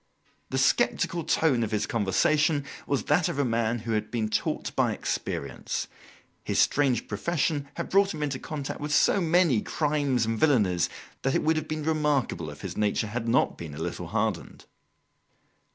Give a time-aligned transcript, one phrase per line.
[0.49, 4.75] The sceptical tone of his conversation was that of a man who had been taught
[4.75, 5.87] by experience.
[6.43, 10.89] His strange profession had brought him into contact with so many crimes and villanies
[11.21, 14.65] that it would have been remarkable if his nature had not been a little hardened.